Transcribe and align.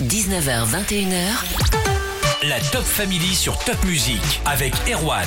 19h, 0.00 0.66
21h. 0.66 2.46
La 2.46 2.60
Top 2.70 2.82
Family 2.82 3.34
sur 3.34 3.58
Top 3.60 3.82
Music 3.86 4.20
avec 4.44 4.74
Erwan. 4.92 5.24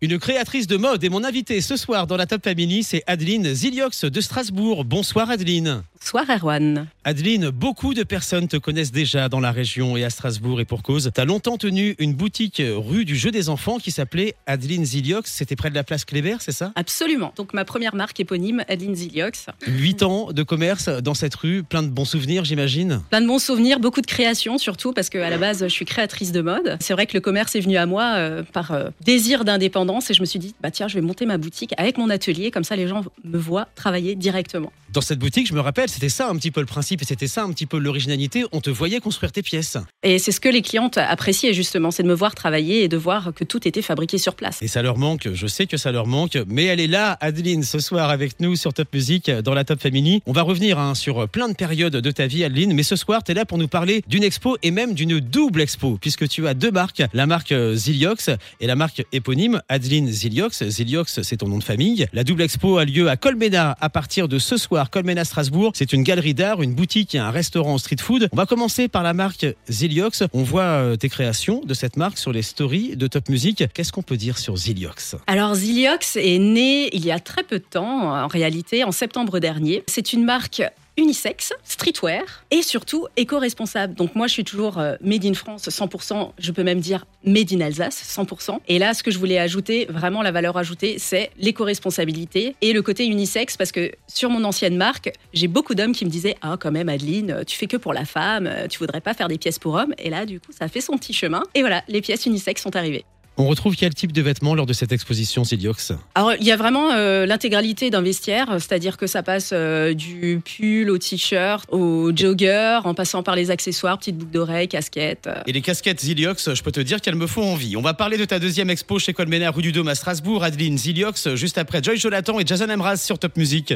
Une 0.00 0.20
créatrice 0.20 0.68
de 0.68 0.76
mode 0.76 1.02
et 1.02 1.08
mon 1.08 1.24
invité 1.24 1.60
ce 1.60 1.76
soir 1.76 2.06
dans 2.06 2.16
la 2.16 2.26
Top 2.26 2.44
Family, 2.44 2.84
c'est 2.84 3.02
Adeline 3.08 3.52
Ziliox 3.52 4.04
de 4.04 4.20
Strasbourg. 4.20 4.84
Bonsoir 4.84 5.30
Adeline. 5.30 5.82
Soir 6.02 6.24
Erwan. 6.28 6.86
Adeline, 7.04 7.50
beaucoup 7.50 7.92
de 7.94 8.02
personnes 8.02 8.48
te 8.48 8.56
connaissent 8.56 8.90
déjà 8.90 9.28
dans 9.28 9.38
la 9.38 9.52
région 9.52 9.96
et 9.96 10.04
à 10.04 10.10
Strasbourg 10.10 10.60
et 10.60 10.64
pour 10.64 10.82
cause. 10.82 11.10
Tu 11.14 11.20
as 11.20 11.24
longtemps 11.24 11.58
tenu 11.58 11.94
une 11.98 12.14
boutique 12.14 12.60
rue 12.64 13.04
du 13.04 13.16
jeu 13.16 13.30
des 13.30 13.48
enfants 13.48 13.78
qui 13.78 13.90
s'appelait 13.90 14.34
Adeline 14.46 14.84
Ziliox. 14.84 15.30
C'était 15.30 15.56
près 15.56 15.68
de 15.68 15.74
la 15.74 15.84
place 15.84 16.04
Kléber, 16.04 16.36
c'est 16.40 16.52
ça? 16.52 16.72
Absolument. 16.74 17.32
Donc 17.36 17.52
ma 17.52 17.64
première 17.64 17.94
marque 17.94 18.18
éponyme, 18.18 18.64
Adeline 18.66 18.94
Ziliox. 18.94 19.46
Huit 19.66 20.02
ans 20.02 20.32
de 20.32 20.42
commerce 20.42 20.88
dans 20.88 21.14
cette 21.14 21.34
rue, 21.34 21.62
plein 21.62 21.82
de 21.82 21.88
bons 21.88 22.06
souvenirs 22.06 22.44
j'imagine? 22.44 23.02
Plein 23.10 23.20
de 23.20 23.26
bons 23.26 23.38
souvenirs, 23.38 23.78
beaucoup 23.78 24.00
de 24.00 24.06
création 24.06 24.56
surtout 24.58 24.92
parce 24.92 25.10
qu'à 25.10 25.28
la 25.30 25.38
base 25.38 25.62
je 25.62 25.68
suis 25.68 25.84
créatrice 25.84 26.32
de 26.32 26.40
mode. 26.40 26.78
C'est 26.80 26.94
vrai 26.94 27.06
que 27.06 27.14
le 27.14 27.20
commerce 27.20 27.54
est 27.54 27.60
venu 27.60 27.76
à 27.76 27.84
moi 27.86 28.14
euh, 28.16 28.42
par 28.42 28.72
euh, 28.72 28.88
désir 29.02 29.44
d'indépendance 29.44 30.10
et 30.10 30.14
je 30.14 30.20
me 30.22 30.26
suis 30.26 30.38
dit, 30.38 30.54
bah 30.62 30.70
tiens, 30.70 30.88
je 30.88 30.94
vais 30.94 31.02
monter 31.02 31.26
ma 31.26 31.36
boutique 31.36 31.74
avec 31.76 31.98
mon 31.98 32.08
atelier, 32.08 32.50
comme 32.50 32.64
ça 32.64 32.74
les 32.74 32.88
gens 32.88 33.04
me 33.22 33.38
voient 33.38 33.68
travailler 33.74 34.14
directement. 34.14 34.72
Dans 34.92 35.00
cette 35.00 35.20
boutique, 35.20 35.46
je 35.46 35.54
me 35.54 35.60
rappelle, 35.60 35.88
c'était 35.88 36.08
ça 36.08 36.28
un 36.28 36.34
petit 36.34 36.50
peu 36.50 36.58
le 36.58 36.66
principe 36.66 37.00
et 37.00 37.04
c'était 37.04 37.28
ça 37.28 37.44
un 37.44 37.52
petit 37.52 37.66
peu 37.66 37.78
l'originalité. 37.78 38.44
On 38.50 38.60
te 38.60 38.70
voyait 38.70 38.98
construire 38.98 39.30
tes 39.30 39.42
pièces. 39.42 39.76
Et 40.02 40.18
c'est 40.18 40.32
ce 40.32 40.40
que 40.40 40.48
les 40.48 40.62
clientes 40.62 40.98
appréciaient 40.98 41.54
justement, 41.54 41.92
c'est 41.92 42.02
de 42.02 42.08
me 42.08 42.14
voir 42.14 42.34
travailler 42.34 42.82
et 42.82 42.88
de 42.88 42.96
voir 42.96 43.32
que 43.32 43.44
tout 43.44 43.68
était 43.68 43.82
fabriqué 43.82 44.18
sur 44.18 44.34
place. 44.34 44.60
Et 44.62 44.66
ça 44.66 44.82
leur 44.82 44.98
manque, 44.98 45.28
je 45.32 45.46
sais 45.46 45.66
que 45.66 45.76
ça 45.76 45.92
leur 45.92 46.08
manque, 46.08 46.36
mais 46.48 46.64
elle 46.64 46.80
est 46.80 46.88
là, 46.88 47.16
Adeline, 47.20 47.62
ce 47.62 47.78
soir 47.78 48.10
avec 48.10 48.40
nous 48.40 48.56
sur 48.56 48.74
Top 48.74 48.88
Music, 48.92 49.30
dans 49.30 49.54
la 49.54 49.62
Top 49.62 49.80
Family. 49.80 50.22
On 50.26 50.32
va 50.32 50.42
revenir 50.42 50.80
hein, 50.80 50.96
sur 50.96 51.28
plein 51.28 51.48
de 51.48 51.54
périodes 51.54 51.94
de 51.94 52.10
ta 52.10 52.26
vie, 52.26 52.42
Adeline, 52.42 52.74
mais 52.74 52.82
ce 52.82 52.96
soir, 52.96 53.22
tu 53.22 53.30
es 53.30 53.34
là 53.34 53.44
pour 53.44 53.58
nous 53.58 53.68
parler 53.68 54.02
d'une 54.08 54.24
expo 54.24 54.56
et 54.64 54.72
même 54.72 54.94
d'une 54.94 55.20
double 55.20 55.60
expo, 55.60 55.98
puisque 56.00 56.26
tu 56.28 56.48
as 56.48 56.54
deux 56.54 56.72
marques, 56.72 57.02
la 57.12 57.26
marque 57.26 57.54
Ziliox 57.74 58.30
et 58.60 58.66
la 58.66 58.74
marque 58.74 59.04
éponyme 59.12 59.62
Adeline 59.68 60.08
Ziliox. 60.08 60.64
Ziliox, 60.68 61.22
c'est 61.22 61.36
ton 61.36 61.46
nom 61.46 61.58
de 61.58 61.64
famille. 61.64 62.06
La 62.12 62.24
double 62.24 62.42
expo 62.42 62.78
a 62.78 62.84
lieu 62.84 63.08
à 63.08 63.16
Colmena 63.16 63.76
à 63.80 63.88
partir 63.88 64.26
de 64.26 64.40
ce 64.40 64.56
soir, 64.56 64.79
Colmena 64.88 65.24
Strasbourg. 65.24 65.72
C'est 65.74 65.92
une 65.92 66.04
galerie 66.04 66.32
d'art, 66.32 66.62
une 66.62 66.72
boutique 66.72 67.14
et 67.14 67.18
un 67.18 67.30
restaurant 67.30 67.76
street 67.76 67.96
food. 68.00 68.28
On 68.32 68.36
va 68.36 68.46
commencer 68.46 68.88
par 68.88 69.02
la 69.02 69.12
marque 69.12 69.44
Ziliox. 69.68 70.22
On 70.32 70.44
voit 70.44 70.62
euh, 70.62 70.96
tes 70.96 71.08
créations 71.08 71.60
de 71.64 71.74
cette 71.74 71.96
marque 71.96 72.16
sur 72.16 72.32
les 72.32 72.42
stories 72.42 72.96
de 72.96 73.06
Top 73.08 73.28
Music. 73.28 73.64
Qu'est-ce 73.74 73.92
qu'on 73.92 74.02
peut 74.02 74.16
dire 74.16 74.38
sur 74.38 74.56
Ziliox? 74.56 75.16
Alors 75.26 75.54
Ziliox 75.54 76.16
est 76.16 76.38
né 76.38 76.88
il 76.94 77.04
y 77.04 77.10
a 77.10 77.18
très 77.18 77.42
peu 77.42 77.58
de 77.58 77.64
temps, 77.64 78.14
en 78.14 78.28
réalité 78.28 78.84
en 78.84 78.92
septembre 78.92 79.40
dernier. 79.40 79.82
C'est 79.88 80.12
une 80.12 80.24
marque 80.24 80.62
unisex, 80.96 81.52
streetwear 81.64 82.22
et 82.50 82.62
surtout 82.62 83.06
éco-responsable. 83.16 83.94
Donc 83.94 84.14
moi 84.14 84.26
je 84.26 84.32
suis 84.32 84.44
toujours 84.44 84.78
euh, 84.78 84.96
made 85.00 85.24
in 85.24 85.34
France 85.34 85.68
100%, 85.68 86.32
je 86.38 86.52
peux 86.52 86.62
même 86.62 86.80
dire 86.80 87.06
made 87.24 87.52
in 87.52 87.60
Alsace 87.60 88.02
100%. 88.16 88.58
Et 88.68 88.78
là 88.78 88.94
ce 88.94 89.02
que 89.02 89.10
je 89.10 89.18
voulais 89.18 89.38
ajouter, 89.38 89.86
vraiment 89.88 90.22
la 90.22 90.32
valeur 90.32 90.56
ajoutée, 90.56 90.98
c'est 90.98 91.30
l'éco-responsabilité 91.38 92.56
et 92.60 92.72
le 92.72 92.82
côté 92.82 93.06
unisex 93.06 93.56
parce 93.56 93.72
que 93.72 93.92
sur 94.06 94.30
mon 94.30 94.44
ancienne 94.44 94.76
marque, 94.76 95.12
j'ai 95.32 95.48
beaucoup 95.48 95.74
d'hommes 95.74 95.92
qui 95.92 96.04
me 96.04 96.10
disaient 96.10 96.36
"Ah 96.42 96.56
quand 96.58 96.72
même 96.72 96.88
Adeline, 96.88 97.44
tu 97.46 97.56
fais 97.56 97.66
que 97.66 97.76
pour 97.76 97.92
la 97.92 98.04
femme, 98.04 98.50
tu 98.68 98.78
voudrais 98.78 99.00
pas 99.00 99.14
faire 99.14 99.28
des 99.28 99.38
pièces 99.38 99.58
pour 99.58 99.74
hommes." 99.74 99.94
Et 99.98 100.10
là 100.10 100.26
du 100.26 100.40
coup, 100.40 100.52
ça 100.52 100.68
fait 100.68 100.80
son 100.80 100.96
petit 100.96 101.12
chemin 101.12 101.42
et 101.54 101.60
voilà, 101.60 101.82
les 101.88 102.00
pièces 102.00 102.26
unisex 102.26 102.62
sont 102.62 102.76
arrivées. 102.76 103.04
On 103.36 103.46
retrouve 103.46 103.74
quel 103.74 103.94
type 103.94 104.12
de 104.12 104.20
vêtements 104.20 104.54
lors 104.54 104.66
de 104.66 104.72
cette 104.74 104.92
exposition 104.92 105.44
Ziliox 105.44 105.92
Alors, 106.14 106.34
il 106.38 106.46
y 106.46 106.52
a 106.52 106.56
vraiment 106.56 106.92
euh, 106.92 107.24
l'intégralité 107.24 107.88
d'un 107.88 108.02
vestiaire, 108.02 108.48
c'est-à-dire 108.58 108.98
que 108.98 109.06
ça 109.06 109.22
passe 109.22 109.50
euh, 109.54 109.94
du 109.94 110.42
pull 110.44 110.90
au 110.90 110.98
t-shirt, 110.98 111.64
au 111.72 112.14
jogger, 112.14 112.80
en 112.84 112.92
passant 112.92 113.22
par 113.22 113.36
les 113.36 113.50
accessoires, 113.50 113.98
petites 113.98 114.18
boucles 114.18 114.32
d'oreilles, 114.32 114.68
casquettes. 114.68 115.26
euh. 115.26 115.42
Et 115.46 115.52
les 115.52 115.62
casquettes 115.62 116.00
Ziliox, 116.00 116.52
je 116.54 116.62
peux 116.62 116.72
te 116.72 116.80
dire 116.80 117.00
qu'elles 117.00 117.14
me 117.14 117.26
font 117.26 117.44
envie. 117.52 117.76
On 117.76 117.82
va 117.82 117.94
parler 117.94 118.18
de 118.18 118.26
ta 118.26 118.38
deuxième 118.38 118.68
expo 118.68 118.98
chez 118.98 119.14
Colmener, 119.14 119.48
rue 119.48 119.62
du 119.62 119.72
Dôme 119.72 119.88
à 119.88 119.94
Strasbourg, 119.94 120.44
Adeline 120.44 120.76
Ziliox, 120.76 121.34
juste 121.34 121.56
après 121.56 121.82
Joy 121.82 121.96
Jonathan 121.96 122.38
et 122.40 122.46
Jason 122.46 122.68
Emraz 122.68 122.98
sur 122.98 123.18
Top 123.18 123.36
Music. 123.38 123.72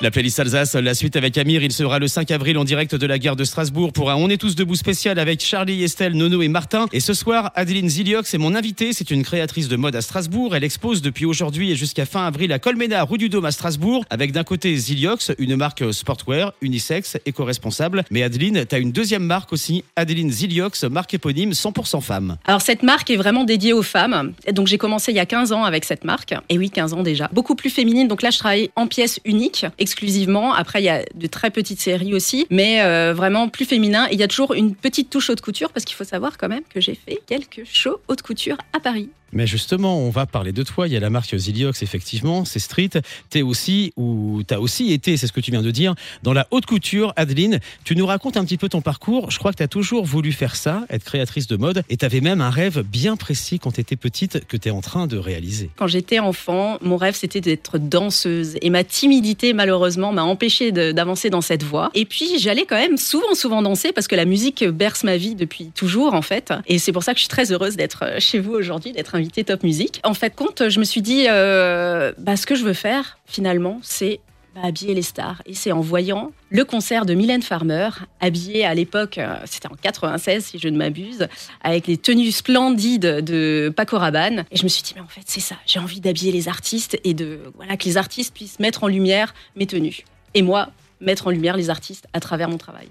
La 0.00 0.12
playlist 0.12 0.38
Alsace, 0.38 0.76
la 0.76 0.94
suite 0.94 1.16
avec 1.16 1.36
Amir, 1.38 1.60
il 1.64 1.72
sera 1.72 1.98
le 1.98 2.06
5 2.06 2.30
avril 2.30 2.56
en 2.56 2.62
direct 2.62 2.94
de 2.94 3.04
la 3.04 3.18
gare 3.18 3.34
de 3.34 3.42
Strasbourg 3.42 3.92
pour 3.92 4.12
un 4.12 4.14
On 4.14 4.28
est 4.30 4.36
tous 4.36 4.54
debout 4.54 4.76
spécial 4.76 5.18
avec 5.18 5.42
Charlie, 5.42 5.82
Estelle, 5.82 6.12
Nono 6.12 6.40
et 6.40 6.46
Martin. 6.46 6.86
Et 6.92 7.00
ce 7.00 7.14
soir, 7.14 7.50
Adeline 7.56 7.88
Ziliox 7.88 8.32
est 8.32 8.38
mon 8.38 8.54
invitée, 8.54 8.92
c'est 8.92 9.10
une 9.10 9.24
créatrice 9.24 9.66
de 9.66 9.74
mode 9.74 9.96
à 9.96 10.00
Strasbourg. 10.00 10.54
Elle 10.54 10.62
expose 10.62 11.02
depuis 11.02 11.24
aujourd'hui 11.24 11.72
et 11.72 11.74
jusqu'à 11.74 12.06
fin 12.06 12.24
avril 12.24 12.52
à 12.52 12.60
Colmena, 12.60 13.02
rue 13.02 13.18
du 13.18 13.28
Dôme 13.28 13.46
à 13.46 13.50
Strasbourg, 13.50 14.04
avec 14.08 14.30
d'un 14.30 14.44
côté 14.44 14.76
Ziliox, 14.76 15.32
une 15.36 15.56
marque 15.56 15.92
sportwear, 15.92 16.52
unisex, 16.60 17.18
éco-responsable. 17.26 18.04
Mais 18.12 18.22
Adeline, 18.22 18.66
t'as 18.66 18.78
une 18.78 18.92
deuxième 18.92 19.24
marque 19.24 19.52
aussi, 19.52 19.82
Adeline 19.96 20.30
Ziliox, 20.30 20.84
marque 20.84 21.14
éponyme 21.14 21.50
100% 21.50 22.00
femme. 22.02 22.36
Alors, 22.44 22.62
cette 22.62 22.84
marque 22.84 23.10
est 23.10 23.16
vraiment 23.16 23.42
dédiée 23.42 23.72
aux 23.72 23.82
femmes. 23.82 24.32
Donc, 24.52 24.68
j'ai 24.68 24.78
commencé 24.78 25.10
il 25.10 25.16
y 25.16 25.20
a 25.20 25.26
15 25.26 25.50
ans 25.50 25.64
avec 25.64 25.84
cette 25.84 26.04
marque. 26.04 26.34
Et 26.50 26.56
oui, 26.56 26.70
15 26.70 26.92
ans 26.92 27.02
déjà. 27.02 27.28
Beaucoup 27.32 27.56
plus 27.56 27.70
féminine. 27.70 28.06
Donc 28.06 28.22
là, 28.22 28.30
je 28.30 28.38
travaille 28.38 28.70
en 28.76 28.86
pièces 28.86 29.18
uniques, 29.24 29.66
exclusivement. 29.88 30.54
Après, 30.54 30.80
il 30.80 30.84
y 30.84 30.88
a 30.88 31.02
de 31.14 31.26
très 31.26 31.50
petites 31.50 31.80
séries 31.80 32.14
aussi, 32.14 32.46
mais 32.50 32.82
euh, 32.82 33.14
vraiment 33.14 33.48
plus 33.48 33.64
féminin. 33.64 34.06
Il 34.12 34.18
y 34.18 34.22
a 34.22 34.28
toujours 34.28 34.54
une 34.54 34.74
petite 34.74 35.10
touche 35.10 35.30
haute 35.30 35.40
couture 35.40 35.70
parce 35.70 35.84
qu'il 35.84 35.96
faut 35.96 36.04
savoir 36.04 36.36
quand 36.38 36.48
même 36.48 36.62
que 36.68 36.80
j'ai 36.80 36.94
fait 36.94 37.20
quelques 37.26 37.64
shows 37.64 38.00
haute 38.08 38.22
couture 38.22 38.58
à 38.72 38.80
Paris. 38.80 39.08
Mais 39.32 39.46
justement, 39.46 39.98
on 39.98 40.10
va 40.10 40.26
parler 40.26 40.52
de 40.52 40.62
toi. 40.62 40.86
Il 40.88 40.92
y 40.92 40.96
a 40.96 41.00
la 41.00 41.10
marque 41.10 41.36
Ziliox, 41.36 41.82
effectivement, 41.82 42.44
c'est 42.44 42.58
street. 42.58 42.90
T'es 43.30 43.42
aussi, 43.42 43.92
ou 43.96 44.42
t'as 44.46 44.58
aussi 44.58 44.92
été, 44.92 45.16
c'est 45.16 45.26
ce 45.26 45.32
que 45.32 45.40
tu 45.40 45.50
viens 45.50 45.62
de 45.62 45.70
dire, 45.70 45.94
dans 46.22 46.32
la 46.32 46.46
haute 46.50 46.66
couture. 46.66 47.12
Adeline, 47.16 47.60
tu 47.84 47.94
nous 47.96 48.06
racontes 48.06 48.36
un 48.36 48.44
petit 48.44 48.56
peu 48.56 48.68
ton 48.68 48.80
parcours. 48.80 49.30
Je 49.30 49.38
crois 49.38 49.52
que 49.52 49.58
tu 49.58 49.62
as 49.62 49.68
toujours 49.68 50.04
voulu 50.04 50.32
faire 50.32 50.56
ça, 50.56 50.84
être 50.90 51.04
créatrice 51.04 51.46
de 51.46 51.56
mode, 51.56 51.82
et 51.90 51.96
tu 51.96 52.04
avais 52.04 52.20
même 52.20 52.40
un 52.40 52.50
rêve 52.50 52.82
bien 52.82 53.16
précis 53.16 53.58
quand 53.58 53.72
tu 53.72 53.80
étais 53.80 53.96
petite 53.96 54.46
que 54.46 54.56
tu 54.56 54.68
es 54.68 54.70
en 54.70 54.80
train 54.80 55.06
de 55.06 55.16
réaliser. 55.16 55.70
Quand 55.76 55.86
j'étais 55.86 56.18
enfant, 56.18 56.78
mon 56.80 56.96
rêve 56.96 57.14
c'était 57.16 57.40
d'être 57.40 57.78
danseuse. 57.78 58.56
Et 58.62 58.70
ma 58.70 58.84
timidité, 58.84 59.52
malheureusement, 59.52 60.12
m'a 60.12 60.22
empêché 60.24 60.72
de- 60.72 60.92
d'avancer 60.92 61.30
dans 61.30 61.40
cette 61.40 61.62
voie. 61.62 61.90
Et 61.94 62.04
puis, 62.04 62.38
j'allais 62.38 62.64
quand 62.64 62.76
même 62.76 62.96
souvent, 62.96 63.34
souvent 63.34 63.62
danser 63.62 63.92
parce 63.92 64.08
que 64.08 64.16
la 64.16 64.24
musique 64.24 64.64
berce 64.64 65.04
ma 65.04 65.16
vie 65.16 65.34
depuis 65.34 65.70
toujours, 65.74 66.14
en 66.14 66.22
fait. 66.22 66.52
Et 66.66 66.78
c'est 66.78 66.92
pour 66.92 67.02
ça 67.02 67.12
que 67.12 67.18
je 67.18 67.22
suis 67.24 67.28
très 67.28 67.52
heureuse 67.52 67.76
d'être 67.76 68.04
euh, 68.04 68.16
chez 68.20 68.38
vous 68.38 68.52
aujourd'hui, 68.52 68.92
d'être 68.92 69.14
invitée 69.18 69.44
Top 69.44 69.62
Music. 69.62 70.00
En 70.04 70.14
fait, 70.14 70.34
compte, 70.34 70.68
je 70.68 70.78
me 70.78 70.84
suis 70.84 71.02
dit, 71.02 71.26
euh, 71.28 72.12
bah, 72.18 72.36
ce 72.36 72.46
que 72.46 72.54
je 72.54 72.64
veux 72.64 72.72
faire, 72.72 73.18
finalement, 73.26 73.78
c'est 73.82 74.20
bah, 74.54 74.62
habiller 74.64 74.94
les 74.94 75.02
stars. 75.02 75.42
Et 75.46 75.54
c'est 75.54 75.72
en 75.72 75.80
voyant 75.80 76.32
le 76.50 76.64
concert 76.64 77.04
de 77.04 77.14
Mylène 77.14 77.42
Farmer, 77.42 77.90
habillée 78.20 78.64
à 78.64 78.74
l'époque, 78.74 79.18
euh, 79.18 79.36
c'était 79.44 79.68
en 79.68 79.76
96 79.80 80.44
si 80.44 80.58
je 80.58 80.68
ne 80.68 80.76
m'abuse, 80.76 81.28
avec 81.62 81.86
les 81.86 81.96
tenues 81.96 82.32
splendides 82.32 83.00
de 83.00 83.72
Paco 83.74 83.98
Rabanne. 83.98 84.44
Et 84.50 84.56
je 84.56 84.64
me 84.64 84.68
suis 84.68 84.82
dit, 84.82 84.92
mais 84.96 85.02
en 85.02 85.08
fait, 85.08 85.22
c'est 85.26 85.40
ça. 85.40 85.56
J'ai 85.66 85.78
envie 85.78 86.00
d'habiller 86.00 86.32
les 86.32 86.48
artistes 86.48 86.98
et 87.04 87.14
de 87.14 87.40
voilà 87.56 87.76
que 87.76 87.84
les 87.84 87.96
artistes 87.96 88.34
puissent 88.34 88.60
mettre 88.60 88.84
en 88.84 88.88
lumière 88.88 89.34
mes 89.56 89.66
tenues. 89.66 90.04
Et 90.34 90.42
moi, 90.42 90.70
mettre 91.00 91.26
en 91.26 91.30
lumière 91.30 91.56
les 91.56 91.70
artistes 91.70 92.06
à 92.12 92.20
travers 92.20 92.48
mon 92.48 92.58
travail. 92.58 92.88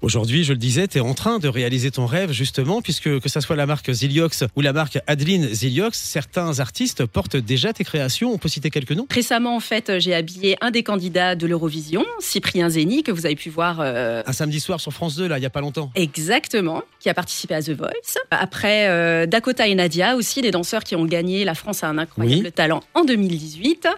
Aujourd'hui, 0.00 0.44
je 0.44 0.52
le 0.52 0.58
disais, 0.58 0.86
tu 0.86 0.98
es 0.98 1.00
en 1.00 1.12
train 1.12 1.40
de 1.40 1.48
réaliser 1.48 1.90
ton 1.90 2.06
rêve, 2.06 2.30
justement, 2.30 2.80
puisque 2.82 3.18
que 3.18 3.28
ça 3.28 3.40
soit 3.40 3.56
la 3.56 3.66
marque 3.66 3.90
Ziliox 3.90 4.44
ou 4.54 4.60
la 4.60 4.72
marque 4.72 5.00
Adeline 5.08 5.48
Ziliox, 5.52 5.98
certains 5.98 6.60
artistes 6.60 7.04
portent 7.04 7.36
déjà 7.36 7.72
tes 7.72 7.82
créations. 7.82 8.32
On 8.32 8.38
peut 8.38 8.48
citer 8.48 8.70
quelques 8.70 8.92
noms 8.92 9.08
Récemment, 9.10 9.56
en 9.56 9.60
fait, 9.60 9.98
j'ai 9.98 10.14
habillé 10.14 10.56
un 10.60 10.70
des 10.70 10.84
candidats 10.84 11.34
de 11.34 11.48
l'Eurovision, 11.48 12.04
Cyprien 12.20 12.70
Zeni, 12.70 13.02
que 13.02 13.10
vous 13.10 13.26
avez 13.26 13.34
pu 13.34 13.50
voir 13.50 13.78
euh, 13.80 14.22
Un 14.24 14.32
samedi 14.32 14.60
soir 14.60 14.80
sur 14.80 14.92
France 14.92 15.16
2, 15.16 15.26
là, 15.26 15.38
il 15.38 15.42
y 15.42 15.46
a 15.46 15.50
pas 15.50 15.60
longtemps. 15.60 15.90
Exactement, 15.96 16.82
qui 17.00 17.08
a 17.08 17.14
participé 17.14 17.54
à 17.56 17.62
The 17.62 17.70
Voice. 17.70 18.18
Après, 18.30 18.88
euh, 18.88 19.26
Dakota 19.26 19.66
et 19.66 19.74
Nadia 19.74 20.14
aussi, 20.14 20.42
des 20.42 20.52
danseurs 20.52 20.84
qui 20.84 20.94
ont 20.94 21.06
gagné 21.06 21.44
La 21.44 21.56
France 21.56 21.82
a 21.82 21.88
un 21.88 21.98
incroyable 21.98 22.44
Oui. 22.46 22.52
talent 22.52 22.84
en 22.94 23.04
2018. 23.04 23.88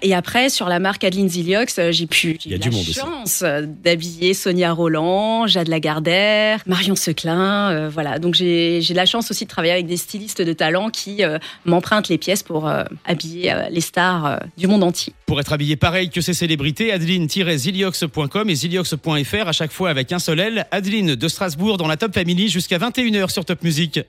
Et 0.00 0.14
après, 0.14 0.48
sur 0.48 0.70
la 0.70 0.78
marque 0.78 1.04
Adeline 1.04 1.28
Ziliox, 1.28 1.78
j'ai 1.90 2.06
pu 2.06 2.38
Il 2.46 2.52
y 2.52 2.54
a 2.54 2.56
eu 2.56 2.60
du 2.60 2.70
la 2.70 2.76
monde 2.76 2.86
chance 2.86 3.44
d'habiller 3.84 4.32
Sonia 4.32 4.72
Roland, 4.72 5.41
Jade 5.46 5.68
Lagardère, 5.68 6.60
Marion 6.66 6.96
Seclin. 6.96 7.70
euh, 7.70 7.88
voilà, 7.92 8.18
donc 8.18 8.34
j'ai 8.34 8.80
j'ai 8.82 8.94
la 8.94 9.06
chance 9.06 9.30
aussi 9.30 9.44
de 9.44 9.50
travailler 9.50 9.72
avec 9.72 9.86
des 9.86 9.96
stylistes 9.96 10.42
de 10.42 10.52
talent 10.52 10.90
qui 10.90 11.24
euh, 11.24 11.38
m'empruntent 11.64 12.08
les 12.08 12.18
pièces 12.18 12.42
pour 12.42 12.68
euh, 12.68 12.84
habiller 13.04 13.52
euh, 13.52 13.68
les 13.70 13.80
stars 13.80 14.26
euh, 14.26 14.36
du 14.56 14.66
monde 14.66 14.82
entier. 14.82 15.12
Pour 15.26 15.40
être 15.40 15.52
habillé 15.52 15.76
pareil 15.76 16.10
que 16.10 16.20
ces 16.20 16.34
célébrités, 16.34 16.92
adeline-ziliox.com 16.92 18.50
et 18.50 18.54
ziliox.fr 18.54 19.48
à 19.48 19.52
chaque 19.52 19.72
fois 19.72 19.90
avec 19.90 20.12
un 20.12 20.18
seul 20.18 20.40
L. 20.40 20.66
Adeline 20.70 21.14
de 21.14 21.28
Strasbourg 21.28 21.76
dans 21.78 21.86
la 21.88 21.96
Top 21.96 22.14
Family 22.14 22.48
jusqu'à 22.48 22.78
21h 22.78 23.30
sur 23.30 23.44
Top 23.44 23.62
Music. 23.62 24.00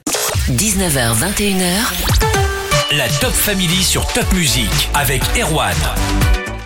19h, 0.49 1.15
21h. 1.15 2.97
La 2.97 3.07
Top 3.21 3.31
Family 3.31 3.83
sur 3.83 4.05
Top 4.13 4.31
Music 4.33 4.69
avec 4.93 5.21
Erwan. 5.39 5.73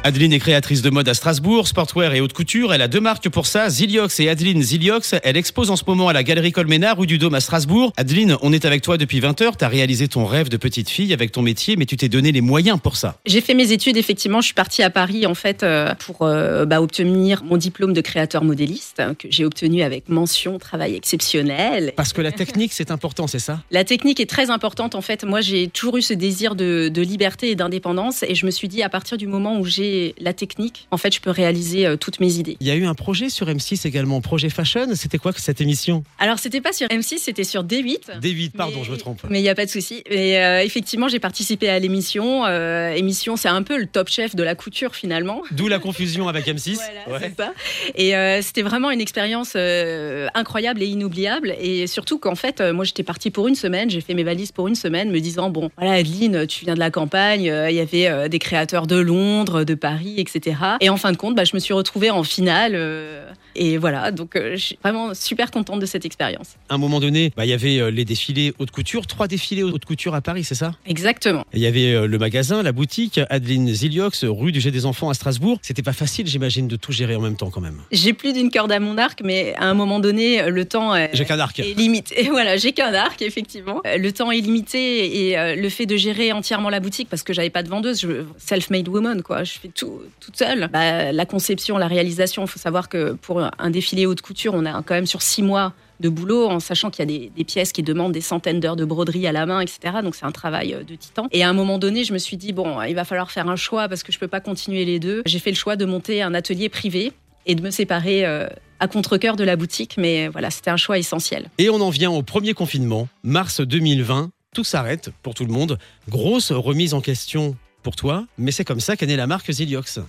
Adeline 0.03 0.31
est 0.31 0.39
créatrice 0.39 0.81
de 0.81 0.89
mode 0.89 1.09
à 1.09 1.13
Strasbourg, 1.13 1.67
sportwear 1.67 2.13
et 2.13 2.21
haute 2.21 2.31
couture. 2.31 2.73
Elle 2.73 2.81
a 2.81 2.87
deux 2.87 3.01
marques 3.01 3.27
pour 3.27 3.45
ça, 3.45 3.69
Ziliox 3.69 4.19
et 4.21 4.29
Adeline 4.29 4.61
Ziliox. 4.61 5.15
Elle 5.23 5.35
expose 5.35 5.69
en 5.69 5.75
ce 5.75 5.83
moment 5.85 6.07
à 6.07 6.13
la 6.13 6.23
Galerie 6.23 6.53
Colménard, 6.53 6.97
rue 6.97 7.07
du 7.07 7.17
Dôme 7.17 7.33
à 7.33 7.41
Strasbourg. 7.41 7.91
Adeline, 7.97 8.37
on 8.41 8.53
est 8.53 8.63
avec 8.63 8.83
toi 8.83 8.97
depuis 8.97 9.19
20 9.19 9.41
heures. 9.41 9.57
Tu 9.57 9.65
as 9.65 9.67
réalisé 9.67 10.07
ton 10.07 10.25
rêve 10.25 10.47
de 10.47 10.55
petite 10.55 10.89
fille 10.89 11.13
avec 11.13 11.33
ton 11.33 11.41
métier, 11.41 11.75
mais 11.75 11.85
tu 11.85 11.97
t'es 11.97 12.07
donné 12.07 12.31
les 12.31 12.39
moyens 12.39 12.79
pour 12.81 12.95
ça. 12.95 13.17
J'ai 13.25 13.41
fait 13.41 13.53
mes 13.53 13.73
études, 13.73 13.97
effectivement. 13.97 14.39
Je 14.39 14.45
suis 14.45 14.53
partie 14.53 14.81
à 14.81 14.89
Paris, 14.89 15.25
en 15.25 15.35
fait, 15.35 15.63
euh, 15.63 15.93
pour 15.95 16.21
euh, 16.21 16.65
bah, 16.65 16.81
obtenir 16.81 17.43
mon 17.43 17.57
diplôme 17.57 17.93
de 17.93 18.01
créateur 18.01 18.45
modéliste, 18.45 19.01
hein, 19.01 19.13
que 19.13 19.27
j'ai 19.29 19.43
obtenu 19.43 19.81
avec 19.81 20.07
mention 20.07 20.57
travail 20.57 20.95
exceptionnel. 20.95 21.91
Parce 21.97 22.13
que 22.13 22.21
la 22.21 22.31
technique, 22.31 22.71
c'est 22.71 22.91
important, 22.91 23.27
c'est 23.27 23.39
ça? 23.39 23.59
La 23.71 23.83
technique 23.83 24.21
est 24.21 24.29
très 24.29 24.51
importante, 24.51 24.95
en 24.95 25.01
fait. 25.01 25.25
Moi, 25.25 25.41
j'ai 25.41 25.67
toujours 25.67 25.97
eu 25.97 26.01
ce 26.01 26.13
désir 26.13 26.55
de, 26.55 26.87
de 26.87 27.01
liberté 27.01 27.49
et 27.51 27.55
d'indépendance. 27.55 28.23
Et 28.23 28.35
je 28.35 28.45
me 28.45 28.51
suis 28.51 28.69
dit, 28.69 28.83
à 28.83 28.89
partir 28.89 29.17
du 29.17 29.27
moment 29.27 29.59
où 29.59 29.65
j'ai 29.65 29.96
la 30.19 30.33
technique, 30.33 30.87
en 30.91 30.97
fait, 30.97 31.13
je 31.13 31.21
peux 31.21 31.29
réaliser 31.29 31.85
euh, 31.85 31.97
toutes 31.97 32.19
mes 32.19 32.33
idées. 32.35 32.57
Il 32.59 32.67
y 32.67 32.71
a 32.71 32.75
eu 32.75 32.85
un 32.85 32.93
projet 32.93 33.29
sur 33.29 33.47
M6 33.47 33.87
également, 33.87 34.21
projet 34.21 34.49
fashion. 34.49 34.87
C'était 34.95 35.17
quoi 35.17 35.31
cette 35.35 35.61
émission? 35.61 36.03
Alors, 36.19 36.39
c'était 36.39 36.61
pas 36.61 36.73
sur 36.73 36.87
M6, 36.87 37.17
c'était 37.19 37.43
sur 37.43 37.63
D8. 37.63 38.19
D8, 38.21 38.51
pardon, 38.51 38.83
je 38.83 38.91
me 38.91 38.97
trompe. 38.97 39.21
Mais 39.29 39.39
il 39.39 39.43
n'y 39.43 39.49
a 39.49 39.55
pas 39.55 39.65
de 39.65 39.69
souci. 39.69 40.03
Mais 40.09 40.43
euh, 40.43 40.63
effectivement, 40.63 41.07
j'ai 41.07 41.19
participé 41.19 41.69
à 41.69 41.79
l'émission. 41.79 42.45
Euh, 42.45 42.91
émission, 42.93 43.35
c'est 43.35 43.49
un 43.49 43.63
peu 43.63 43.77
le 43.77 43.87
top 43.87 44.09
chef 44.09 44.35
de 44.35 44.43
la 44.43 44.55
couture 44.55 44.95
finalement. 44.95 45.41
D'où 45.51 45.67
la 45.67 45.79
confusion 45.79 46.27
avec 46.27 46.47
M6. 46.47 46.77
Voilà, 47.07 47.27
c'est 47.29 47.37
ça. 47.37 47.53
Et 47.95 48.41
c'était 48.41 48.63
vraiment 48.63 48.91
une 48.91 48.99
expérience 48.99 49.55
incroyable 49.55 50.81
et 50.81 50.87
inoubliable. 50.87 51.55
Et 51.59 51.87
surtout 51.87 52.19
qu'en 52.19 52.35
fait, 52.35 52.61
moi, 52.61 52.83
j'étais 52.83 53.03
partie 53.03 53.31
pour 53.31 53.47
une 53.47 53.55
semaine. 53.55 53.89
J'ai 53.89 54.01
fait 54.01 54.13
mes 54.13 54.23
valises 54.23 54.51
pour 54.51 54.67
une 54.67 54.75
semaine, 54.75 55.09
me 55.09 55.19
disant 55.19 55.49
bon, 55.49 55.69
voilà, 55.77 55.93
Adeline, 55.93 56.47
tu 56.47 56.65
viens 56.65 56.73
de 56.73 56.79
la 56.79 56.91
campagne. 56.91 57.43
Il 57.43 57.75
y 57.75 57.79
avait 57.79 58.27
des 58.29 58.39
créateurs 58.39 58.87
de 58.87 58.97
Londres, 58.97 59.63
de 59.63 59.73
Paris, 59.77 60.15
etc. 60.17 60.57
Et 60.81 60.89
en 60.89 60.97
fin 60.97 61.11
de 61.11 61.17
compte, 61.17 61.35
bah, 61.35 61.43
je 61.43 61.55
me 61.55 61.59
suis 61.59 61.73
retrouvée 61.73 62.09
en 62.09 62.23
finale. 62.23 62.73
Euh, 62.75 63.29
et 63.55 63.77
voilà, 63.77 64.11
donc 64.11 64.35
euh, 64.35 64.51
je 64.51 64.57
suis 64.57 64.79
vraiment 64.83 65.13
super 65.13 65.51
contente 65.51 65.79
de 65.79 65.85
cette 65.85 66.05
expérience. 66.05 66.55
À 66.69 66.75
un 66.75 66.77
moment 66.77 66.99
donné, 66.99 67.31
bah, 67.35 67.45
il 67.45 67.49
y 67.49 67.53
avait 67.53 67.79
euh, 67.79 67.89
les 67.89 68.05
défilés 68.05 68.53
haute 68.59 68.71
couture, 68.71 69.07
trois 69.07 69.27
défilés 69.27 69.63
haute 69.63 69.85
couture 69.85 70.13
à 70.13 70.21
Paris, 70.21 70.43
c'est 70.43 70.55
ça? 70.55 70.73
Exactement. 70.85 71.45
Il 71.53 71.59
y 71.59 71.65
avait 71.65 72.07
le 72.07 72.17
magasin, 72.17 72.61
la 72.61 72.71
boutique, 72.71 73.19
Adeline 73.29 73.67
Ziliox, 73.69 74.25
rue 74.25 74.51
du 74.51 74.61
Jet 74.61 74.71
des 74.71 74.85
Enfants 74.85 75.09
à 75.09 75.13
Strasbourg. 75.13 75.57
C'était 75.61 75.81
pas 75.81 75.93
facile, 75.93 76.27
j'imagine, 76.27 76.67
de 76.67 76.75
tout 76.75 76.91
gérer 76.91 77.15
en 77.15 77.21
même 77.21 77.35
temps 77.35 77.49
quand 77.49 77.61
même. 77.61 77.81
J'ai 77.91 78.13
plus 78.13 78.33
d'une 78.33 78.51
corde 78.51 78.71
à 78.71 78.79
mon 78.79 78.97
arc, 78.97 79.21
mais 79.23 79.55
à 79.55 79.65
un 79.65 79.73
moment 79.73 79.99
donné, 79.99 80.49
le 80.49 80.65
temps 80.65 80.95
est, 80.95 81.09
j'ai 81.13 81.25
qu'un 81.25 81.39
arc. 81.39 81.59
est 81.59 81.77
limité. 81.77 82.25
Et 82.25 82.29
voilà, 82.29 82.57
j'ai 82.57 82.73
qu'un 82.73 82.93
arc, 82.93 83.21
effectivement. 83.21 83.81
Le 83.85 84.11
temps 84.11 84.31
est 84.31 84.41
limité 84.41 85.29
et 85.29 85.55
le 85.55 85.69
fait 85.69 85.85
de 85.85 85.97
gérer 85.97 86.31
entièrement 86.31 86.69
la 86.69 86.79
boutique, 86.79 87.09
parce 87.09 87.23
que 87.23 87.33
j'avais 87.33 87.49
pas 87.49 87.63
de 87.63 87.69
vendeuse, 87.69 88.07
self-made 88.37 88.87
woman, 88.87 89.21
quoi. 89.21 89.43
Je 89.43 89.53
tout 89.73 90.01
toute 90.19 90.37
seule. 90.37 90.69
Bah, 90.71 91.11
la 91.11 91.25
conception, 91.25 91.77
la 91.77 91.87
réalisation, 91.87 92.43
il 92.43 92.47
faut 92.47 92.59
savoir 92.59 92.89
que 92.89 93.13
pour 93.13 93.41
un 93.41 93.69
défilé 93.69 94.05
haute 94.05 94.21
couture, 94.21 94.53
on 94.53 94.65
a 94.65 94.81
quand 94.83 94.95
même 94.95 95.05
sur 95.05 95.21
six 95.21 95.43
mois 95.43 95.73
de 95.99 96.09
boulot, 96.09 96.47
en 96.47 96.59
sachant 96.59 96.89
qu'il 96.89 97.09
y 97.09 97.25
a 97.25 97.29
des, 97.29 97.43
pièces 97.43 97.71
qui 97.71 97.83
demandent 97.83 98.11
des 98.11 98.21
centaines 98.21 98.59
d'heures 98.59 98.75
de 98.75 98.85
broderie 98.85 99.25
à 99.27 99.31
la 99.31 99.45
main, 99.45 99.61
etc. 99.61 99.97
Donc 100.03 100.15
c'est 100.15 100.25
un 100.25 100.31
travail 100.31 100.73
euh, 100.73 100.83
de 100.83 100.95
titan. 100.95 101.27
Et 101.31 101.43
à 101.43 101.49
un 101.49 101.53
moment 101.53 101.79
donné, 101.79 102.03
je 102.03 102.13
me 102.13 102.17
suis 102.17 102.37
dit, 102.37 102.53
bon, 102.53 102.81
il 102.83 102.93
va 102.93 103.03
falloir 103.03 103.31
faire 103.31 103.47
un 103.47 103.55
choix 103.55 103.87
parce 103.87 104.03
que 104.03 104.11
je 104.11 104.19
peux 104.19 104.27
pas 104.27 104.39
continuer 104.39 104.85
les 104.85 104.99
deux. 104.99 105.23
J'ai 105.25 105.39
fait 105.39 105.51
le 105.51 105.55
choix 105.55 105.75
de 105.75 105.85
monter 105.85 106.21
un 106.21 106.33
atelier 106.33 106.69
privé 106.69 107.13
et 107.45 107.55
de 107.55 107.61
me 107.61 107.71
séparer 107.71 108.25
euh, 108.25 108.47
à 108.79 108.87
contre-coeur 108.87 109.35
de 109.35 109.43
la 109.43 109.55
boutique. 109.55 109.95
Mais 109.97 110.27
voilà, 110.27 110.51
c'était 110.51 110.69
un 110.69 110.77
choix 110.77 110.97
essentiel. 110.97 111.49
Et 111.57 111.69
on 111.69 111.81
en 111.81 111.89
vient 111.89 112.11
au 112.11 112.21
premier 112.21 112.53
confinement, 112.53 113.07
mars 113.23 113.61
2020. 113.61 114.29
Tout 114.53 114.63
s'arrête 114.63 115.11
pour 115.23 115.33
tout 115.33 115.45
le 115.45 115.53
monde. 115.53 115.77
Grosse 116.09 116.51
remise 116.51 116.93
en 116.93 117.01
question 117.01 117.55
pour 117.83 117.95
toi, 117.95 118.25
mais 118.37 118.51
c'est 118.51 118.65
comme 118.65 118.79
ça 118.79 118.95
qu'est 118.95 119.05
née 119.05 119.15
la 119.15 119.27
marque 119.27 119.51
Ziliox. 119.51 119.99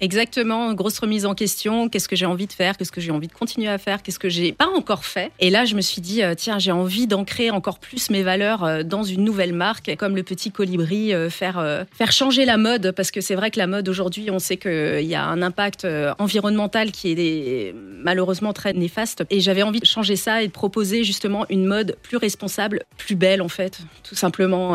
Exactement, 0.00 0.74
grosse 0.74 0.98
remise 0.98 1.24
en 1.24 1.34
question. 1.34 1.88
Qu'est-ce 1.88 2.08
que 2.08 2.16
j'ai 2.16 2.26
envie 2.26 2.46
de 2.46 2.52
faire? 2.52 2.76
Qu'est-ce 2.76 2.92
que 2.92 3.00
j'ai 3.00 3.10
envie 3.10 3.28
de 3.28 3.32
continuer 3.32 3.68
à 3.68 3.78
faire? 3.78 4.02
Qu'est-ce 4.02 4.18
que 4.18 4.28
j'ai 4.28 4.52
pas 4.52 4.68
encore 4.68 5.06
fait? 5.06 5.30
Et 5.40 5.48
là, 5.48 5.64
je 5.64 5.74
me 5.74 5.80
suis 5.80 6.02
dit, 6.02 6.22
euh, 6.22 6.34
tiens, 6.36 6.58
j'ai 6.58 6.72
envie 6.72 7.06
d'ancrer 7.06 7.50
encore 7.50 7.78
plus 7.78 8.10
mes 8.10 8.22
valeurs 8.22 8.64
euh, 8.64 8.82
dans 8.82 9.04
une 9.04 9.24
nouvelle 9.24 9.54
marque, 9.54 9.96
comme 9.96 10.14
le 10.14 10.22
petit 10.22 10.50
colibri, 10.50 11.14
euh, 11.14 11.30
faire, 11.30 11.86
faire 11.92 12.12
changer 12.12 12.44
la 12.44 12.58
mode. 12.58 12.92
Parce 12.92 13.10
que 13.10 13.22
c'est 13.22 13.34
vrai 13.34 13.50
que 13.50 13.58
la 13.58 13.66
mode 13.66 13.88
aujourd'hui, 13.88 14.30
on 14.30 14.38
sait 14.38 14.58
qu'il 14.58 15.06
y 15.06 15.14
a 15.14 15.24
un 15.24 15.40
impact 15.40 15.86
environnemental 16.18 16.92
qui 16.92 17.12
est 17.12 17.74
malheureusement 17.74 18.52
très 18.52 18.72
néfaste. 18.74 19.24
Et 19.30 19.40
j'avais 19.40 19.62
envie 19.62 19.80
de 19.80 19.86
changer 19.86 20.16
ça 20.16 20.42
et 20.42 20.48
de 20.48 20.52
proposer 20.52 21.04
justement 21.04 21.46
une 21.48 21.64
mode 21.64 21.96
plus 22.02 22.16
responsable, 22.16 22.82
plus 22.98 23.14
belle 23.14 23.40
en 23.40 23.48
fait, 23.48 23.78
tout 24.02 24.14
simplement. 24.14 24.72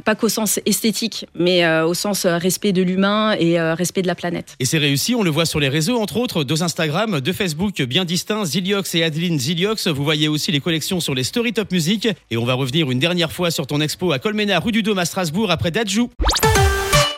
pas 0.00 0.14
qu'au 0.14 0.28
sens 0.28 0.58
esthétique, 0.66 1.26
mais 1.34 1.66
au 1.82 1.94
sens 1.94 2.26
respect 2.26 2.72
de 2.72 2.82
l'humain 2.82 3.36
et 3.38 3.60
respect 3.60 4.02
de 4.02 4.06
la 4.06 4.14
planète. 4.14 4.55
Et 4.58 4.64
c'est 4.64 4.78
réussi, 4.78 5.14
on 5.14 5.22
le 5.22 5.30
voit 5.30 5.44
sur 5.44 5.60
les 5.60 5.68
réseaux, 5.68 6.00
entre 6.00 6.16
autres, 6.16 6.42
deux 6.42 6.62
Instagram, 6.62 7.20
deux 7.20 7.34
Facebook 7.34 7.82
bien 7.82 8.06
distincts, 8.06 8.46
Ziliox 8.46 8.94
et 8.94 9.02
Adeline 9.02 9.38
Ziliox. 9.38 9.88
Vous 9.88 10.02
voyez 10.02 10.28
aussi 10.28 10.50
les 10.50 10.60
collections 10.60 11.00
sur 11.00 11.14
les 11.14 11.24
Story 11.24 11.52
Top 11.52 11.70
Music. 11.72 12.08
Et 12.30 12.38
on 12.38 12.44
va 12.46 12.54
revenir 12.54 12.90
une 12.90 12.98
dernière 12.98 13.32
fois 13.32 13.50
sur 13.50 13.66
ton 13.66 13.82
expo 13.82 14.12
à 14.12 14.18
Colmena, 14.18 14.58
rue 14.58 14.72
du 14.72 14.82
Dôme 14.82 14.98
à 14.98 15.04
Strasbourg, 15.04 15.50
après 15.50 15.70
Dajou. 15.70 16.10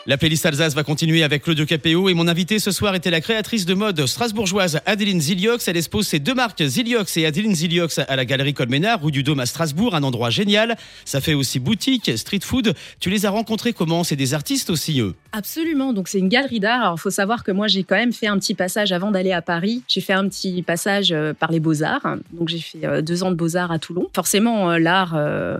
La 0.09 0.17
playlist 0.17 0.43
Alsace 0.43 0.73
va 0.73 0.81
continuer 0.81 1.21
avec 1.21 1.43
Claude 1.43 1.63
Capéo 1.67 2.09
et 2.09 2.15
mon 2.15 2.27
invité 2.27 2.57
ce 2.57 2.71
soir 2.71 2.95
était 2.95 3.11
la 3.11 3.21
créatrice 3.21 3.67
de 3.67 3.75
mode 3.75 4.07
strasbourgeoise 4.07 4.79
Adeline 4.87 5.21
Ziliox. 5.21 5.67
Elle 5.67 5.77
expose 5.77 6.07
ses 6.07 6.17
deux 6.17 6.33
marques 6.33 6.63
Ziliox 6.63 7.15
et 7.17 7.27
Adeline 7.27 7.53
Ziliox 7.53 7.99
à 7.99 8.15
la 8.15 8.25
galerie 8.25 8.55
Colménard, 8.55 9.03
rue 9.03 9.11
du 9.11 9.21
Dôme 9.21 9.39
à 9.39 9.45
Strasbourg, 9.45 9.93
un 9.93 10.01
endroit 10.01 10.31
génial. 10.31 10.77
Ça 11.05 11.21
fait 11.21 11.35
aussi 11.35 11.59
boutique, 11.59 12.09
street 12.17 12.39
food. 12.41 12.73
Tu 12.99 13.11
les 13.11 13.27
as 13.27 13.29
rencontrés 13.29 13.71
comment? 13.71 14.03
C'est 14.03 14.15
des 14.15 14.33
artistes 14.33 14.71
aussi 14.71 14.99
eux? 14.99 15.13
Absolument. 15.31 15.93
Donc 15.93 16.07
c'est 16.07 16.17
une 16.17 16.27
galerie 16.27 16.59
d'art. 16.59 16.81
Alors 16.81 16.95
il 16.97 17.01
faut 17.01 17.11
savoir 17.11 17.43
que 17.43 17.51
moi 17.51 17.67
j'ai 17.67 17.83
quand 17.83 17.95
même 17.95 18.11
fait 18.11 18.25
un 18.25 18.39
petit 18.39 18.55
passage 18.55 18.91
avant 18.91 19.11
d'aller 19.11 19.31
à 19.31 19.43
Paris. 19.43 19.83
J'ai 19.87 20.01
fait 20.01 20.13
un 20.13 20.27
petit 20.27 20.63
passage 20.63 21.11
euh, 21.11 21.35
par 21.35 21.51
les 21.51 21.59
beaux-arts. 21.59 22.15
Donc 22.33 22.49
j'ai 22.49 22.61
fait 22.61 22.83
euh, 22.83 23.03
deux 23.03 23.21
ans 23.21 23.29
de 23.29 23.35
beaux-arts 23.35 23.71
à 23.71 23.77
Toulon. 23.77 24.07
Forcément 24.15 24.71
euh, 24.71 24.79
l'art, 24.79 25.15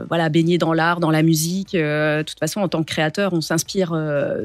voilà, 0.07 0.29
baigné 0.29 0.57
dans 0.57 0.73
l'art, 0.73 0.99
dans 0.99 1.11
la 1.11 1.21
musique. 1.21 1.73
De 1.73 2.23
toute 2.23 2.39
façon 2.39 2.61
en 2.61 2.67
tant 2.67 2.81
que 2.81 2.91
créateur, 2.91 3.33
on 3.33 3.41
s'inspire 3.41 3.93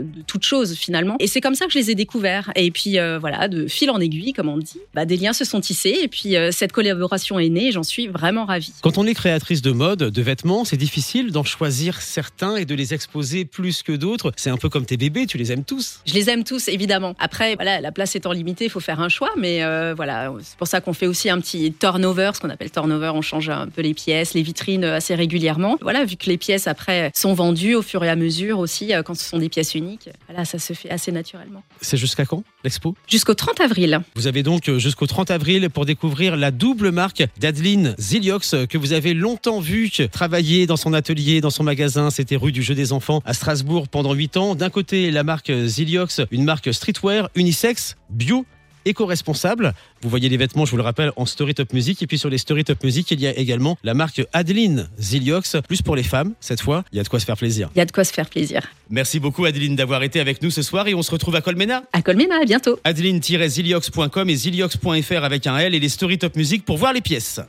de 0.03 0.23
toutes 0.27 0.45
choses 0.45 0.75
finalement. 0.75 1.17
Et 1.21 1.27
c'est 1.27 1.41
comme 1.41 1.55
ça 1.55 1.67
que 1.67 1.73
je 1.73 1.79
les 1.79 1.91
ai 1.91 1.95
découverts. 1.95 2.51
Et 2.57 2.71
puis 2.71 2.99
euh, 2.99 3.19
voilà, 3.19 3.49
de 3.49 3.67
fil 3.67 3.91
en 3.91 4.01
aiguille, 4.01 4.33
comme 4.33 4.49
on 4.49 4.59
dit, 4.59 4.79
bah, 4.95 5.05
des 5.05 5.17
liens 5.17 5.33
se 5.33 5.45
sont 5.45 5.61
tissés. 5.61 5.97
Et 6.03 6.09
puis 6.09 6.37
euh, 6.37 6.51
cette 6.53 6.73
collaboration 6.73 7.39
est 7.39 7.49
née. 7.49 7.73
J'en 7.73 7.83
suis 7.83 8.09
vraiment 8.09 8.45
ravie. 8.45 8.73
Quand 8.83 8.99
on 8.99 9.07
est 9.07 9.15
créatrice 9.15 9.63
de 9.63 9.73
mode, 9.73 9.99
de 9.99 10.23
vêtements, 10.23 10.65
c'est 10.65 10.77
difficile 10.77 11.33
d'en 11.33 11.45
choisir 11.45 12.01
certains 12.01 12.57
et 12.57 12.65
de 12.65 12.75
les 12.75 12.95
exposer 12.95 13.45
plus 13.45 13.83
que 13.83 13.93
d'autres. 13.93 14.33
C'est 14.37 14.51
un 14.51 14.57
peu 14.57 14.69
comme 14.69 14.87
tes 14.87 14.97
bébés, 14.97 15.27
tu 15.27 15.39
les 15.39 15.53
aimes 15.53 15.65
tous. 15.65 16.01
Je 16.07 16.15
les 16.15 16.31
aime 16.31 16.45
tous, 16.45 16.69
évidemment. 16.69 17.15
Après, 17.19 17.55
voilà, 17.55 17.81
la 17.81 17.93
place 17.93 18.17
étant 18.17 18.33
limitée, 18.33 18.65
il 18.65 18.71
faut 18.71 18.81
faire 18.81 19.01
un 19.01 19.09
choix. 19.09 19.31
Mais 19.37 19.63
euh, 19.63 19.95
voilà, 19.95 20.33
c'est 20.43 20.57
pour 20.57 20.67
ça 20.67 20.81
qu'on 20.81 20.93
fait 20.93 21.07
aussi 21.07 21.31
un 21.31 21.41
petit 21.41 21.73
turnover, 21.73 22.33
ce 22.35 22.41
qu'on 22.41 22.51
appelle 22.51 22.71
turnover. 22.71 23.13
On 23.15 23.23
change 23.23 23.49
un 23.49 23.69
peu 23.69 23.83
les 23.83 23.95
pièces, 23.95 24.35
les 24.35 24.43
vitrines 24.43 24.85
assez 24.85 25.15
régulièrement. 25.15 25.79
Voilà, 25.81 26.05
vu 26.05 26.17
que 26.17 26.27
les 26.27 26.39
pièces 26.39 26.67
après 26.67 27.11
sont 27.15 27.35
vendues 27.35 27.75
au 27.75 27.83
fur 27.83 28.05
et 28.05 28.09
à 28.09 28.17
mesure 28.17 28.59
aussi, 28.59 28.93
quand 29.05 29.15
ce 29.15 29.25
sont 29.25 29.39
des 29.39 29.49
pièces 29.49 29.74
uniques. 29.75 30.09
Voilà, 30.29 30.45
ça 30.45 30.59
se 30.59 30.73
fait 30.73 30.91
assez 30.91 31.13
naturellement. 31.13 31.63
C'est 31.81 31.97
jusqu'à 31.97 32.25
quand 32.25 32.43
l'expo? 32.63 32.95
Jusqu'au 33.09 33.35
30 33.35 33.61
avril. 33.61 34.01
Vous 34.15 34.27
avez 34.27 34.43
donc 34.43 34.69
euh, 34.69 34.79
jusqu'au 34.79 35.07
30 35.07 35.31
avril 35.31 35.71
pour 35.71 35.87
découvrir 35.87 36.37
la 36.37 36.51
double 36.51 36.91
marque 36.91 37.25
d'Adeline 37.39 37.95
Ziliox 37.99 38.55
que 38.69 38.79
vous 38.79 38.93
avez 38.93 39.15
longtemps 39.15 39.61
vu 39.61 39.91
travailler 40.11 40.67
dans 40.67 40.77
son 40.77 40.93
atelier, 40.93 41.41
dans 41.41 41.51
son 41.51 41.65
magasin. 41.65 42.11
C'était 42.11 42.37
rue 42.37 42.53
du 42.53 42.63
Jeu 42.63 42.75
des 42.75 42.93
Enfants 42.93 43.23
à 43.25 43.35
Strasbourg 43.35 43.89
pendant 43.89 44.15
8 44.15 44.37
ans. 44.37 44.55
D'un 44.55 44.71
côté, 44.71 45.11
la 45.11 45.25
marque 45.25 45.53
Ziliox, 45.67 46.21
une 46.31 46.45
marque 46.45 46.73
streetwear, 46.73 47.29
unisex, 47.35 47.97
bio 48.11 48.47
éco-responsable. 48.85 49.75
Vous 50.03 50.09
voyez 50.09 50.29
les 50.29 50.37
vêtements, 50.37 50.65
je 50.65 50.71
vous 50.71 50.77
le 50.77 50.83
rappelle, 50.83 51.13
en 51.17 51.27
Story 51.27 51.55
Top 51.55 51.73
Music. 51.73 52.03
Et 52.03 52.07
puis 52.07 52.19
sur 52.19 52.31
les 52.31 52.39
Story 52.39 52.65
Top 52.65 52.83
Music, 52.83 53.11
il 53.11 53.21
y 53.21 53.27
a 53.27 53.37
également 53.37 53.77
la 53.85 53.95
marque 53.95 54.23
Adeline 54.33 54.89
Ziliox, 54.99 55.57
plus 55.67 55.83
pour 55.83 55.97
les 55.97 56.03
femmes 56.03 56.35
cette 56.41 56.61
fois. 56.61 56.85
Il 56.93 56.97
y 56.97 57.01
a 57.01 57.03
de 57.03 57.09
quoi 57.09 57.21
se 57.21 57.25
faire 57.25 57.37
plaisir. 57.37 57.71
Il 57.75 57.79
y 57.79 57.83
a 57.83 57.87
de 57.87 57.93
quoi 57.93 58.05
se 58.05 58.13
faire 58.13 58.29
plaisir. 58.29 58.63
Merci 58.91 59.21
beaucoup 59.21 59.45
Adeline 59.45 59.77
d'avoir 59.77 60.03
été 60.03 60.21
avec 60.21 60.43
nous 60.43 60.51
ce 60.51 60.63
soir 60.63 60.89
et 60.89 60.95
on 60.95 61.03
se 61.03 61.11
retrouve 61.11 61.37
à 61.37 61.41
Colmena. 61.41 61.85
À 61.93 62.03
Colmena, 62.03 62.37
à 62.41 62.45
bientôt. 62.45 62.79
Adeline-ziliox.com 62.85 64.31
et 64.31 64.37
ziliox.fr 64.37 65.25
avec 65.25 65.47
un 65.47 65.59
L 65.59 65.75
et 65.75 65.81
les 65.81 65.89
Story 65.89 66.19
Top 66.19 66.37
Music 66.37 66.65
pour 66.65 66.77
voir 66.77 66.93
les 66.93 67.01
pièces. 67.01 67.41